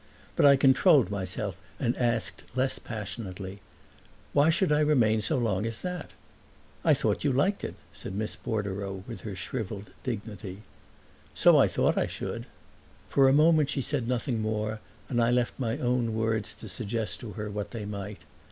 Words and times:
But 0.35 0.47
I 0.47 0.55
controlled 0.55 1.11
myself 1.11 1.59
and 1.79 1.95
asked 1.95 2.43
less 2.57 2.79
passionately: 2.79 3.61
"Why 4.33 4.49
should 4.49 4.71
I 4.71 4.79
remain 4.79 5.21
so 5.21 5.37
long 5.37 5.63
as 5.67 5.81
that?" 5.81 6.09
"I 6.83 6.95
thought 6.95 7.23
you 7.23 7.31
liked 7.31 7.63
it," 7.63 7.75
said 7.93 8.15
Miss 8.15 8.35
Bordereau 8.35 9.03
with 9.07 9.21
her 9.21 9.35
shriveled 9.35 9.91
dignity. 10.03 10.63
"So 11.35 11.55
I 11.59 11.67
thought 11.67 11.99
I 11.99 12.07
should." 12.07 12.47
For 13.09 13.29
a 13.29 13.33
moment 13.33 13.69
she 13.69 13.83
said 13.83 14.07
nothing 14.07 14.41
more, 14.41 14.79
and 15.07 15.21
I 15.23 15.29
left 15.29 15.53
my 15.59 15.77
own 15.77 16.15
words 16.15 16.55
to 16.55 16.67
suggest 16.67 17.19
to 17.19 17.33
her 17.33 17.51
what 17.51 17.69
they 17.69 17.85
might. 17.85 18.21